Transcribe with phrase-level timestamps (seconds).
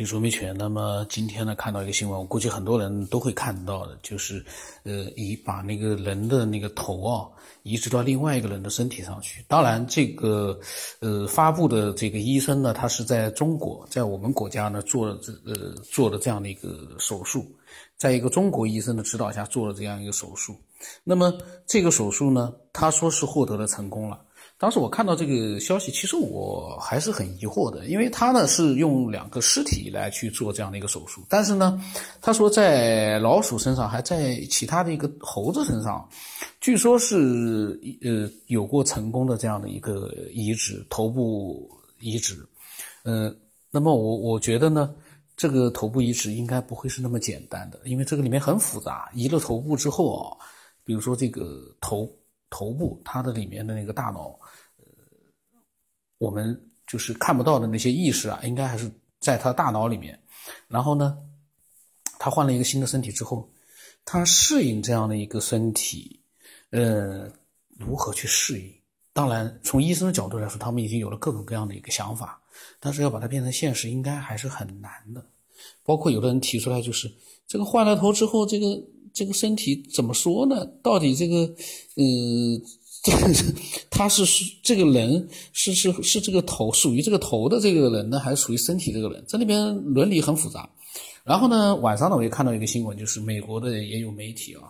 [0.00, 0.56] 李卓没权。
[0.56, 4.42] 那么今天呢，看到一个新闻，我估计很多人都会看到的，就是
[4.82, 7.28] 呃，以把那个人的那个头啊
[7.64, 9.44] 移植到另外一个人的身体上去。
[9.46, 10.58] 当然，这个
[11.00, 17.44] 呃发布的这个医生呢，他是在中国，在我们国家呢做了这呃做了这样的一个手术，
[17.98, 20.56] 在一个中国医生的指导下做了这样一个手术。
[21.04, 21.30] 那么
[21.66, 24.18] 这个手术呢，他说是获得了成功了。
[24.60, 31.82] 当时我看到这个消息，其实我还是很疑惑的，因为他呢是用两个尸体来去做这样的一个手术，但是呢，
[32.20, 36.06] 他说在老鼠身上，还在其他的一个猴子身上，
[36.60, 41.66] 据说是呃有过成功的这样的一个移植头部
[41.98, 42.46] 移植，
[43.02, 43.34] 呃，
[43.70, 44.94] 那么我我觉得呢，
[45.38, 50.36] 这个头部移植应该不会是那么简单的，因为这个里面很复杂，移了头部之后啊，
[50.84, 52.06] 比如说这个头。
[52.52, 54.36] 头部它的里面的那个大脑，
[56.20, 56.54] 我们
[56.86, 60.20] 就是看不到的那些意识啊，应该还是在他的大脑里面。
[60.68, 61.16] 然后呢，
[62.18, 63.50] 他换了一个新的身体之后，
[64.04, 66.20] 他适应这样的一个身体，
[66.72, 67.26] 呃，
[67.78, 68.70] 如何去适应？
[69.14, 72.38] 当然，从医生的角度来说，他们已经有了各种各样的一个想法，
[72.78, 75.24] 但是要把它变成现实，应该还是很难的。
[75.82, 77.10] 包括有的人提出来，就是
[77.46, 78.66] 这个换了头之后，这个。
[79.12, 80.64] 这个身体怎么说呢？
[80.84, 82.04] 到底这个，呃，
[83.04, 83.54] 这个
[83.88, 89.24] 他是是这个人是是是这个头属于这个头的这个人呢，还是属于身体这个人？
[89.26, 90.68] 这里边伦理很复杂。
[91.24, 94.68] 然后呢，晚上呢，我也看到一个新闻，就是美国的也有媒体啊，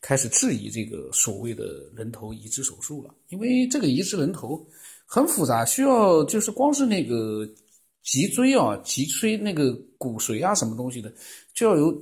[0.00, 4.66] 开始质疑这个所谓的人头移植手术了，因为这个移植人头
[5.04, 7.46] 很复杂，需要就是光是那个
[8.02, 11.12] 脊椎啊、脊椎那个骨髓啊什么东西的，
[11.54, 11.94] 就要有。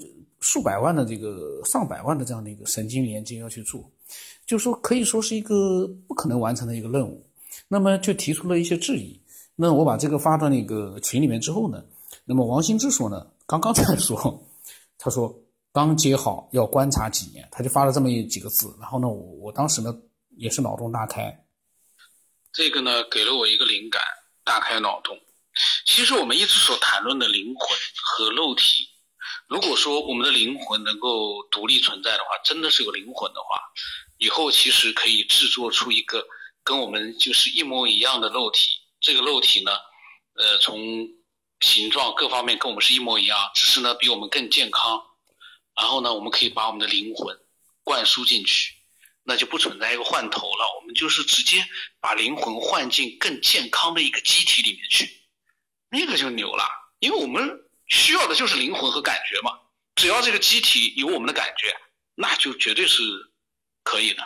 [0.45, 3.91] 数百万的这个上百万的这样的一个神经连接要去做，
[4.45, 7.27] 就说可以说是一个不可能完成的一个任务，
[7.67, 9.19] 那么就提出了一些质疑。
[9.57, 11.83] 那我把这个发到那个群里面之后呢，
[12.27, 14.47] 那么王兴之说呢，刚刚在说，
[14.99, 15.35] 他说
[15.73, 18.77] 刚接好要观察几年，他就发了这么一几个字。
[18.79, 19.97] 然后呢，我我当时呢
[20.37, 21.35] 也是脑洞大开，
[22.53, 24.03] 这个呢给了我一个灵感，
[24.45, 25.17] 大开脑洞。
[25.87, 28.93] 其实我们一直所谈论的灵魂和肉体。
[29.47, 33.61] 如果说我们的灵魂能够独立存在的话，真的是有灵魂的话，
[34.17, 36.27] 以后其实可以制作出一个
[36.63, 38.71] 跟我们就是一模一样的肉体。
[39.01, 39.71] 这个肉体呢，
[40.33, 41.07] 呃，从
[41.61, 45.03] 形状各方面跟我们是一模一样，只是呢比我们更健康。
[45.77, 47.37] 然后呢，我们可以把我们的灵魂
[47.83, 48.73] 灌输进去，
[49.25, 50.81] 那就不存在一个换头了。
[50.81, 51.63] 我们就是直接
[52.01, 55.11] 把灵魂换进更健康的一个机体里面去，
[55.91, 56.65] 那个就牛了，
[56.99, 57.61] 因为我们。
[57.87, 59.51] 需要的就是灵魂和感觉嘛，
[59.95, 61.69] 只要这个机体有我们的感觉，
[62.15, 63.03] 那就绝对是
[63.83, 64.23] 可以的。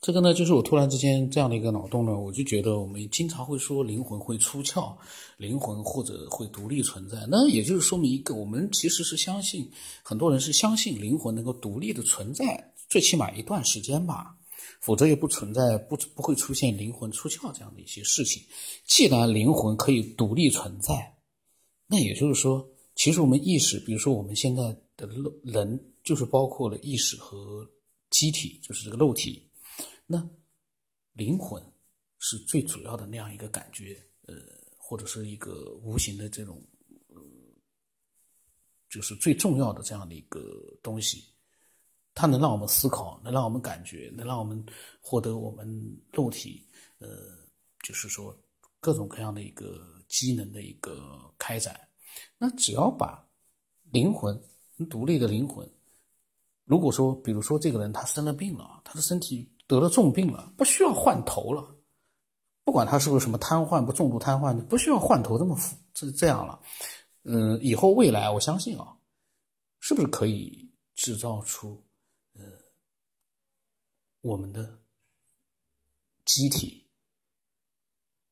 [0.00, 4.96] 这个呢，就是我突然之间这样的一个脑洞呢，我就觉得我们经常会说灵魂会出窍，
[5.36, 9.68] 灵魂或者会独立存在，那也就是说明一个，我们其实是相信，
[10.02, 14.34] 很多人是相信灵魂能够独立的存在，最起码一段时间吧。
[14.80, 18.44] 否则也不存在不不会出现灵魂出窍这样的一些事情。
[18.84, 21.17] 既然灵魂可以独立存在，
[21.90, 24.62] 那也就是说，其实我们意识，比如说我们现在
[24.94, 25.08] 的
[25.42, 27.66] 人，就是包括了意识和
[28.10, 29.50] 机体，就是这个肉体。
[30.06, 30.22] 那
[31.14, 31.62] 灵魂
[32.18, 34.34] 是最主要的那样一个感觉，呃，
[34.76, 36.62] 或者是一个无形的这种，
[38.90, 41.24] 就是最重要的这样的一个东西。
[42.12, 44.62] 它能让我们思考，能让我们感觉，能让我们
[45.00, 45.66] 获得我们
[46.12, 46.62] 肉体，
[46.98, 47.08] 呃，
[47.82, 48.38] 就是说
[48.78, 49.96] 各种各样的一个。
[50.08, 51.88] 机能的一个开展，
[52.38, 53.22] 那只要把
[53.90, 54.42] 灵魂
[54.88, 55.70] 独立的灵魂，
[56.64, 61.76] 如果说，比如说这个人他生了病了，他的身体得了重病了，不需要换头了，
[62.64, 66.58] 不管他是不是什么瘫痪，不重度瘫痪，不需要换头这么复这这样了，
[67.24, 68.96] 嗯，以后未来我相信啊，
[69.78, 71.84] 是不是可以制造出
[72.32, 72.42] 呃
[74.22, 74.78] 我们的
[76.24, 76.86] 机体，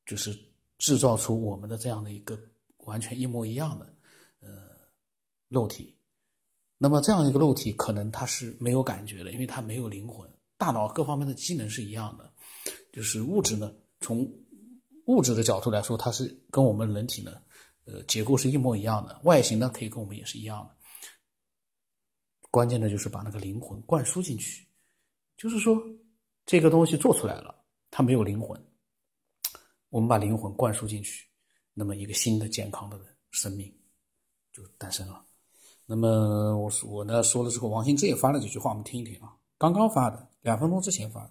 [0.06, 0.34] 就是。
[0.78, 2.38] 制造出我们的这样的一个
[2.78, 3.94] 完全一模一样的
[4.40, 4.48] 呃
[5.48, 5.96] 肉体，
[6.78, 10.28] 那么这样一个肉体可能它是没有感觉的，因为它没有灵魂，
[10.58, 12.30] 大脑各方面的机能是一样的，
[12.92, 14.30] 就是物质呢，从
[15.06, 17.40] 物质的角度来说，它是跟我们人体呢
[17.84, 20.76] 呃结构是一模一样的，外形呢可以跟我们也是一样的，
[22.50, 24.66] 关键的就是把那个灵魂灌输进去，
[25.36, 25.80] 就是说
[26.44, 27.54] 这个东西做出来了，
[27.90, 28.60] 它没有灵魂。
[29.96, 31.26] 我们把灵魂灌输进去，
[31.72, 33.00] 那么一个新的健康的
[33.30, 33.74] 生命
[34.52, 35.24] 就诞生了。
[35.86, 39.32] 那么我说我呢说了之后，王兴之也发了几句话，我们听一听啊。
[39.56, 41.30] 刚刚发的，两分钟之前发的。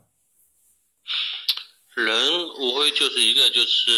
[1.94, 3.92] 人无非就是一个，就是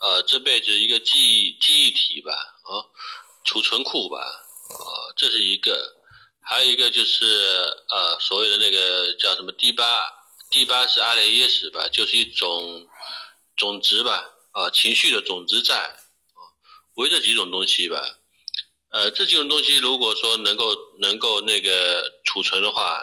[0.00, 2.80] 呃，这辈子一个记忆记忆体吧，啊，
[3.44, 5.78] 储存库吧，啊，这是一个，
[6.40, 7.26] 还有一个就是
[7.90, 9.84] 呃，所谓的那个叫什么 D 八
[10.48, 12.86] ，D 八是阿雷耶识吧，就是一种
[13.60, 16.40] 总值吧，啊，情绪的总值在，啊，
[16.94, 18.00] 为这几种东西吧，
[18.88, 22.98] 呃，这几种东西如果说能够能够那个储存的话，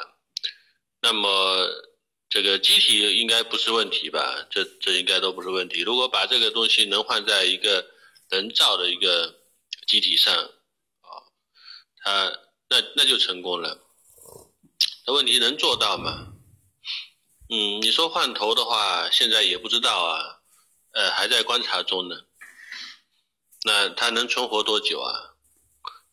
[0.99, 1.83] 那么。
[2.29, 4.45] 这个机体应该不是问题吧？
[4.49, 5.79] 这这应该都不是问题。
[5.79, 7.89] 如果把这个东西能换在一个
[8.27, 9.33] 人造的一个
[9.87, 11.23] 机体上，啊，
[12.03, 12.37] 它
[12.67, 13.79] 那那就成功了。
[15.05, 16.33] 那问题能做到吗？
[17.49, 20.36] 嗯，你说换头的话，现在也不知道啊，
[20.97, 22.15] 呃，还在观察中呢。
[23.63, 25.13] 那他能存活多久啊？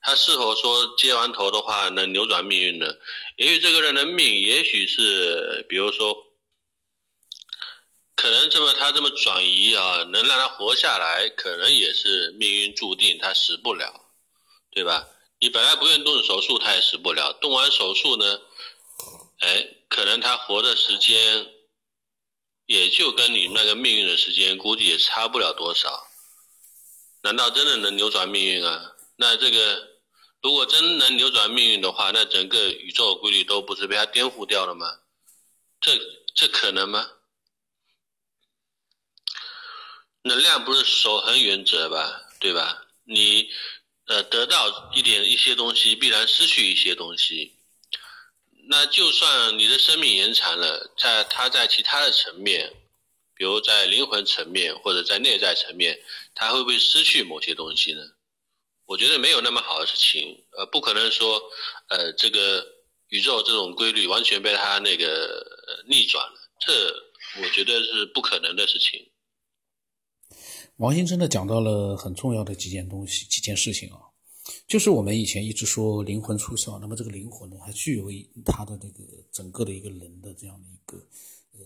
[0.03, 2.87] 他是否说接完头的话能扭转命运呢？
[3.37, 6.15] 因为这个人的命，也许是，比如说，
[8.15, 14.05] 可能这么他这么转移啊，能让他活下来，可能也是命运注定，他死不了，
[14.71, 15.09] 对吧？
[15.41, 17.33] 你本来不愿动手术，他也死不了。
[17.41, 18.39] 动完手术呢，
[19.39, 21.54] 哎，可能他活的时间，
[22.67, 26.07] 也就跟你那个命运的时间，估计也差不了多少。
[27.23, 28.93] 难道真的能扭转命运啊？
[29.17, 29.95] 那这个。
[30.43, 34.87] 如果真能扭转命运的话，那整个宇宙的规律都不是被他颠覆掉了吗？
[35.81, 35.99] 这
[36.35, 37.09] 这可能吗？
[40.21, 42.85] 能量不是守恒原则吧，对吧？
[43.05, 43.49] 你
[44.05, 47.54] 呃得到一点一些东西，必然失去一些东西。
[48.69, 52.73] 那就算你的生命延长了，在他在其他的层面，
[53.35, 55.99] 比如在灵魂层面或者在内在层面，
[56.35, 58.01] 他会不会失去某些东西呢？
[58.87, 61.43] 我觉得没有那么好的事情，呃，不可能说，
[61.89, 62.67] 呃，这个
[63.09, 65.43] 宇宙这种规律完全被他那个
[65.89, 69.11] 逆转了，这我觉得是不可能的事情。
[70.77, 74.04] 王先真的讲到了很重要的几件东西、几件事情啊，
[74.67, 78.11] 就是我们以前一直说灵魂出窍，那么这个灵魂呢，还具有
[78.45, 80.97] 它的这个整个的一个人的这样的一个，
[81.53, 81.61] 呃，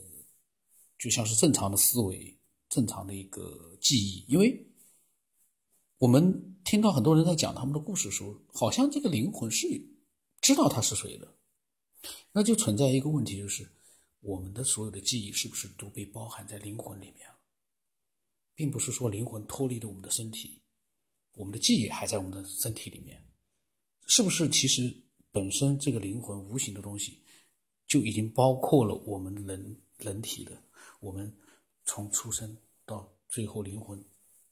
[0.98, 2.36] 就像是正常的思维、
[2.68, 4.64] 正常的一个记忆，因为。
[6.00, 9.66] 我们听到很多人在讲他们的故事的时候，好像这个灵魂是
[10.40, 11.34] 知道他是谁的，
[12.30, 13.68] 那就存在一个问题，就是
[14.20, 17.34] 我们的所有的记忆是不是都被包含在灵魂里面了，
[18.54, 20.60] 并不是说灵魂脱离了我们的身体，
[21.38, 23.24] 我们的记忆还在我们的身体里面，
[24.06, 24.46] 是不是？
[24.50, 24.94] 其实
[25.32, 27.22] 本身这个灵魂无形的东西
[27.86, 30.62] 就已经包括了我们人人体的，
[31.00, 31.34] 我们
[31.84, 32.54] 从出生
[32.84, 34.04] 到最后灵魂。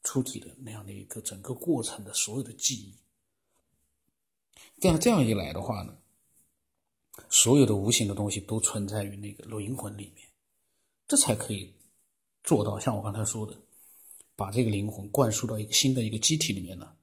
[0.09, 2.95] 出体的那样的一个整个过程的所有的记忆，
[4.79, 5.99] 这样这样一来的话呢，
[7.29, 10.29] 所有的无形的东西都存在于那个灵魂里面，
[11.09, 11.75] 这才可以
[12.45, 13.61] 做到像我刚才说的，
[14.37, 16.95] 把这个灵魂灌输到一个新的一个机体里面呢，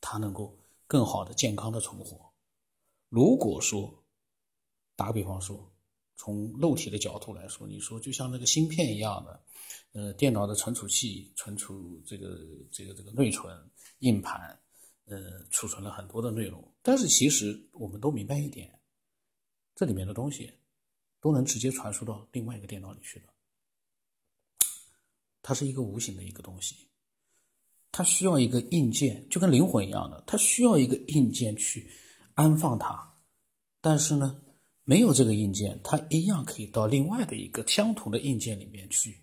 [0.00, 0.56] 它能够
[0.86, 2.30] 更好的健康的存活。
[3.08, 3.92] 如果说
[4.94, 5.68] 打个比方说，
[6.14, 9.42] 从肉体的角度来说，你说就像那个芯片一样的。
[9.94, 12.38] 呃，电脑的存储器存储这个
[12.70, 13.54] 这个这个内存
[13.98, 14.58] 硬盘，
[15.04, 16.66] 呃，储存了很多的内容。
[16.80, 18.72] 但是其实我们都明白一点，
[19.74, 20.50] 这里面的东西
[21.20, 23.26] 都能直接传输到另外一个电脑里去的。
[25.42, 26.88] 它是一个无形的一个东西，
[27.90, 31.90] 它需要一个硬件，就跟灵魂一样的，它需要一个硬件去
[32.34, 33.12] 安放它。
[33.80, 34.40] 但是呢，
[34.84, 39.18] 没有这个硬件，它一样可以到另外的一个相同的硬件里面去。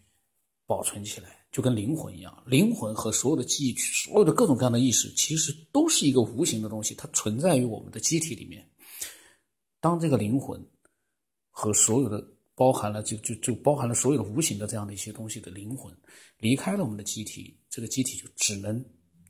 [0.68, 2.44] 保存起来，就跟灵魂一样。
[2.46, 8.70] 灵魂和所有的记忆、所有的各种各样的意识，其实都是一个无形的东西，它存在于我们的机体里面。
[9.80, 10.64] 当这个灵魂
[11.50, 12.24] 和所有的
[12.60, 15.96] 包含了，就就就包含了所有的无形的这样的一些东西的灵魂
[16.40, 18.84] 离开了我们的机体，这个机体就只能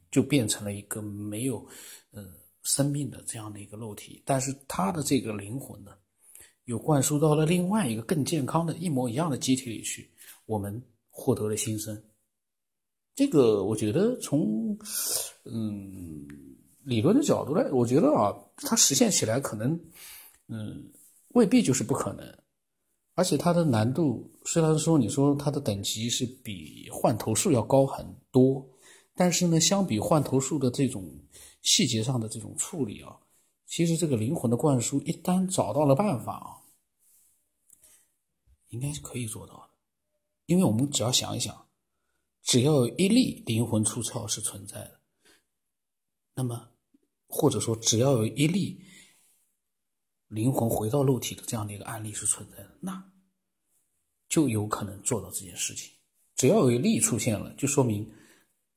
[0.10, 1.64] 就变成了一个没有
[2.12, 2.26] 呃
[2.64, 4.24] 生命的这样的一个肉体。
[4.26, 5.92] 但是它的这个灵魂呢，
[6.66, 10.10] 又灌输到了另外一个更健康的一模一样的机体里去，
[10.48, 10.82] 我们。
[11.22, 12.02] 获得了新生，
[13.14, 14.78] 这个我觉得从
[15.44, 16.26] 嗯
[16.86, 19.78] 理论的角度来，我觉得啊，它实现起来可能
[20.48, 20.90] 嗯
[21.30, 22.26] 未必就是不可能，
[23.20, 28.66] 而且它的难度虽然说你说它的等级是比换头术要高很多，
[29.14, 31.04] 但是呢，相比换头术的这种
[31.62, 33.20] 细节上的这种处理啊，
[33.66, 36.64] 其实这个灵魂的灌输一旦找到了办法啊，
[38.70, 39.70] 应该是可以做到的。
[40.46, 41.68] 因为我们只要想一想，
[42.42, 45.02] 只要有一例灵魂出窍是存在的，
[46.36, 46.70] 那么
[47.28, 48.82] 或者说只要有一例
[50.30, 53.04] 灵魂回到肉体的这样的一个案例是存在的，那
[54.30, 55.92] 就有可能做到这件事情。
[56.36, 58.10] 只要有一例出现了，就说明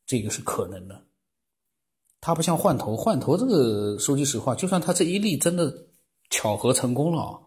[0.06, 1.04] 这个是可能的。
[2.20, 5.86] 它不像换头，换头这个说句实话，就算他这一例真的
[6.30, 7.40] 巧合成功了，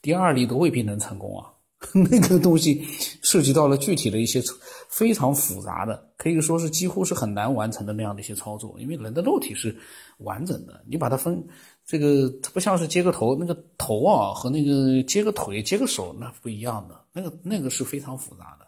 [0.00, 1.52] 第二例都未必能成功啊。
[1.92, 2.86] 那个东西
[3.22, 4.40] 涉及到了具体的一些
[4.88, 8.74] 非常复杂的，可以说是几乎是很难完成的那样的一些操作。
[8.78, 9.76] 因为人的肉体是
[10.18, 11.44] 完整的，你把它分
[11.84, 18.66] 这个，它不像是接个头，那个头啊和那个接个腿、接个手那不一样的，那个那个是非常复杂的。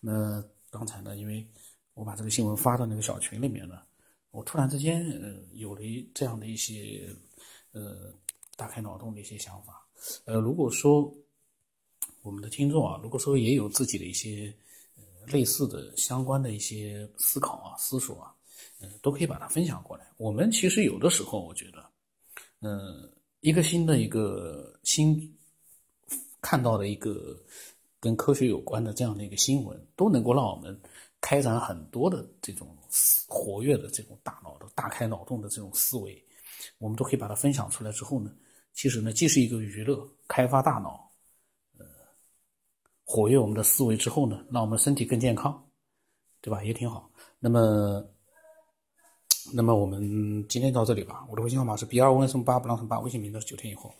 [0.00, 1.46] 那刚才呢，因为
[1.94, 3.84] 我把这个新闻发到那个小群里面了，
[4.32, 5.80] 我突然之间呃有了
[6.12, 7.08] 这样的一些
[7.72, 8.12] 呃
[8.56, 9.86] 大开脑洞的一些想法。
[10.24, 11.14] 呃，如果说。
[12.22, 14.54] 我们的听众啊，如果说也有自己的一些
[14.96, 18.34] 呃类似的相关的一些思考啊、思索啊，
[18.80, 20.06] 嗯，都可以把它分享过来。
[20.18, 21.82] 我们其实有的时候，我觉得，
[22.60, 23.10] 嗯，
[23.40, 25.34] 一个新的一个新
[26.42, 27.38] 看到的一个
[27.98, 30.78] 跟科学有关的这样的一个新闻，都能够让我们
[31.22, 32.76] 开展很多的这种
[33.26, 36.22] 活跃的这种大脑的大开脑洞的这种思维。
[36.76, 38.30] 我们都可以把它分享出来之后呢，
[38.74, 41.09] 其实呢，既是一个娱乐，开发大脑。
[43.10, 45.60] 活跃我们的思维之后呢，让我们身体更健康，
[46.40, 46.62] 对吧？
[46.62, 47.10] 也挺好。
[47.40, 48.00] 那么，
[49.52, 51.26] 那么我们今天到这里吧。
[51.28, 53.92] 我的微信号码是 b 二五 n 什么八不让什么八，微信名字是九天以后。